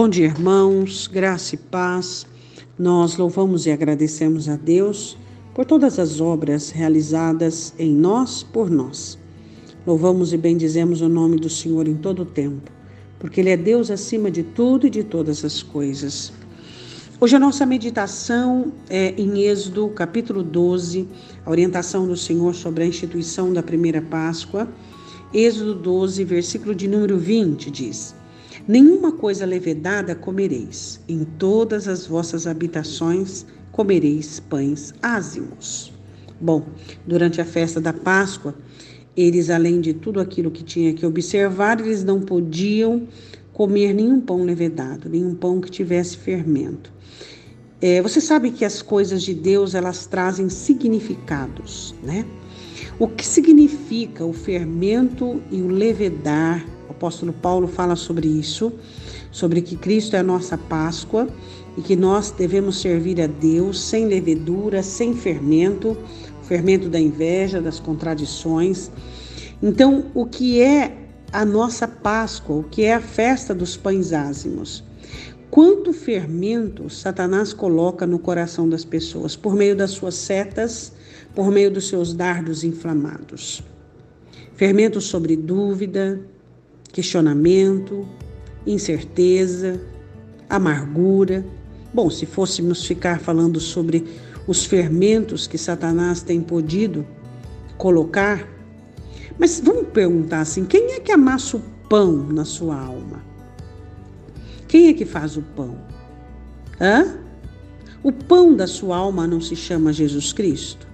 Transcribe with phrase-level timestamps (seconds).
[0.00, 2.24] Bom dia, irmãos, graça e paz.
[2.78, 5.18] Nós louvamos e agradecemos a Deus
[5.52, 9.18] por todas as obras realizadas em nós por nós.
[9.84, 12.70] Louvamos e bendizemos o nome do Senhor em todo o tempo,
[13.18, 16.32] porque Ele é Deus acima de tudo e de todas as coisas.
[17.20, 21.08] Hoje a nossa meditação é em Êxodo, capítulo 12,
[21.44, 24.68] a orientação do Senhor sobre a instituição da primeira Páscoa.
[25.34, 28.14] Êxodo 12, versículo de número 20 diz:
[28.68, 35.90] Nenhuma coisa levedada comereis, em todas as vossas habitações comereis pães ázimos.
[36.38, 36.66] Bom,
[37.06, 38.54] durante a festa da Páscoa,
[39.16, 43.08] eles, além de tudo aquilo que tinha que observar, eles não podiam
[43.54, 46.92] comer nenhum pão levedado, nenhum pão que tivesse fermento.
[47.80, 52.26] É, você sabe que as coisas de Deus elas trazem significados, né?
[53.00, 58.72] O que significa o fermento e o levedar o apóstolo Paulo fala sobre isso,
[59.30, 61.28] sobre que Cristo é a nossa Páscoa
[61.76, 65.96] e que nós devemos servir a Deus sem levedura, sem fermento,
[66.42, 68.90] fermento da inveja, das contradições.
[69.62, 70.96] Então, o que é
[71.30, 74.82] a nossa Páscoa, o que é a festa dos pães ázimos?
[75.52, 80.92] Quanto fermento Satanás coloca no coração das pessoas por meio das suas setas,
[81.38, 83.62] por meio dos seus dardos inflamados?
[84.56, 86.20] Fermento sobre dúvida,
[86.92, 88.08] questionamento,
[88.66, 89.80] incerteza,
[90.50, 91.46] amargura.
[91.94, 94.04] Bom, se fôssemos ficar falando sobre
[94.48, 97.06] os fermentos que Satanás tem podido
[97.76, 98.44] colocar,
[99.38, 103.22] mas vamos perguntar assim: quem é que amassa o pão na sua alma?
[104.66, 105.78] Quem é que faz o pão?
[106.80, 107.16] Hã?
[108.02, 110.88] O pão da sua alma não se chama Jesus Cristo?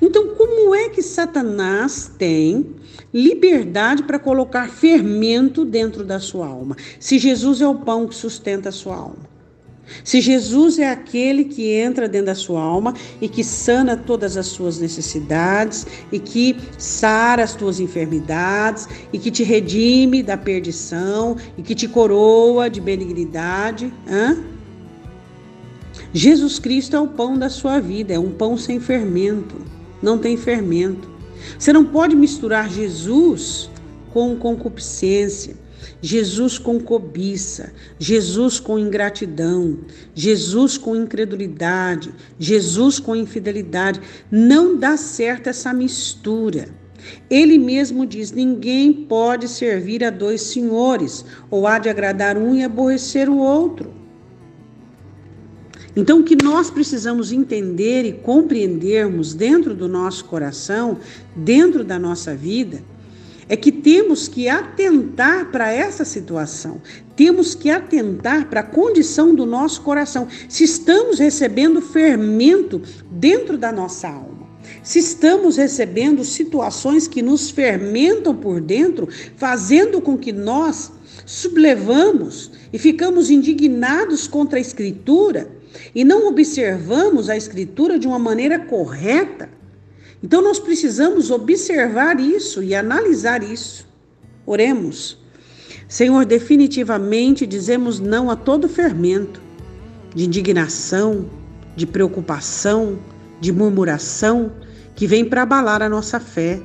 [0.00, 2.74] Então, como é que Satanás tem
[3.12, 6.76] liberdade para colocar fermento dentro da sua alma?
[6.98, 9.36] Se Jesus é o pão que sustenta a sua alma.
[10.02, 14.46] Se Jesus é aquele que entra dentro da sua alma e que sana todas as
[14.46, 21.62] suas necessidades e que sara as tuas enfermidades e que te redime da perdição e
[21.62, 24.55] que te coroa de benignidade, hã?
[26.12, 29.56] Jesus Cristo é o pão da sua vida, é um pão sem fermento,
[30.02, 31.08] não tem fermento.
[31.58, 33.70] Você não pode misturar Jesus
[34.12, 35.56] com concupiscência,
[36.00, 39.78] Jesus com cobiça, Jesus com ingratidão,
[40.14, 44.00] Jesus com incredulidade, Jesus com infidelidade.
[44.30, 46.68] Não dá certo essa mistura.
[47.30, 52.64] Ele mesmo diz: ninguém pode servir a dois senhores, ou há de agradar um e
[52.64, 54.05] aborrecer o outro.
[55.96, 60.98] Então, o que nós precisamos entender e compreendermos dentro do nosso coração,
[61.34, 62.82] dentro da nossa vida,
[63.48, 66.82] é que temos que atentar para essa situação,
[67.14, 73.72] temos que atentar para a condição do nosso coração, se estamos recebendo fermento dentro da
[73.72, 74.46] nossa alma.
[74.82, 80.92] Se estamos recebendo situações que nos fermentam por dentro, fazendo com que nós
[81.24, 85.55] sublevamos e ficamos indignados contra a Escritura,
[85.94, 89.48] e não observamos a Escritura de uma maneira correta,
[90.22, 93.86] então nós precisamos observar isso e analisar isso.
[94.44, 95.18] Oremos.
[95.88, 99.40] Senhor, definitivamente dizemos não a todo fermento
[100.14, 101.28] de indignação,
[101.76, 102.98] de preocupação,
[103.40, 104.52] de murmuração
[104.94, 106.60] que vem para abalar a nossa fé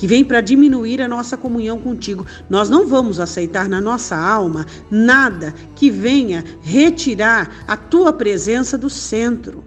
[0.00, 2.26] que vem para diminuir a nossa comunhão contigo.
[2.48, 8.88] Nós não vamos aceitar na nossa alma nada que venha retirar a tua presença do
[8.88, 9.62] centro.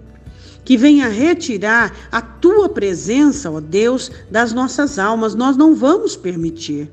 [0.64, 5.36] Que venha retirar a tua presença, ó Deus, das nossas almas.
[5.36, 6.90] Nós não vamos permitir.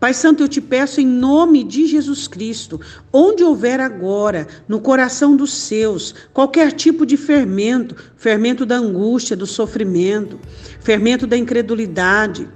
[0.00, 2.80] Pai Santo, eu te peço em nome de Jesus Cristo,
[3.12, 9.46] onde houver agora, no coração dos seus, qualquer tipo de fermento, fermento da angústia, do
[9.46, 10.40] sofrimento,
[10.80, 12.48] fermento da incredulidade,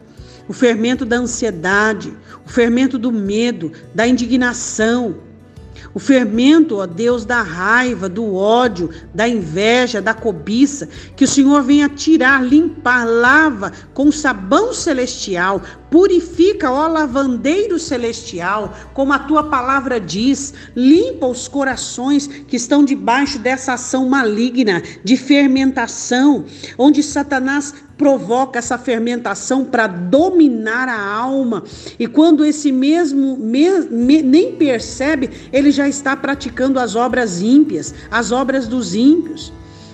[0.48, 2.12] o fermento da ansiedade,
[2.44, 5.16] o fermento do medo, da indignação,
[5.96, 11.62] o fermento, ó Deus, da raiva, do ódio, da inveja, da cobiça, que o Senhor
[11.62, 19.98] venha tirar, limpar, lava com sabão celestial, purifica, ó lavandeiro celestial, como a tua palavra
[19.98, 26.44] diz, limpa os corações que estão debaixo dessa ação maligna de fermentação,
[26.76, 31.64] onde Satanás provoca essa fermentação para dominar a alma.
[31.98, 37.94] E quando esse mesmo me, me, nem percebe, ele já está praticando as obras ímpias,
[38.10, 39.52] as obras dos ímpios.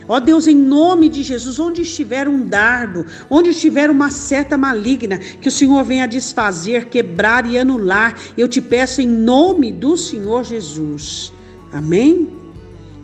[0.09, 5.19] Ó Deus, em nome de Jesus, onde estiver um dardo, onde estiver uma seta maligna,
[5.19, 8.19] que o Senhor venha desfazer, quebrar e anular.
[8.37, 11.33] Eu te peço em nome do Senhor Jesus.
[11.73, 12.29] Amém?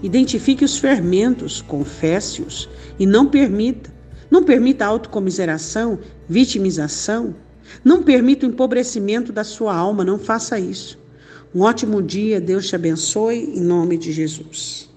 [0.03, 2.69] Identifique os fermentos, confesse-os
[2.99, 3.98] e não permita.
[4.31, 5.99] Não permita autocomiseração,
[6.29, 7.35] vitimização.
[7.85, 10.99] Não permita o empobrecimento da sua alma, não faça isso.
[11.55, 14.88] Um ótimo dia, Deus te abençoe, em nome de Jesus.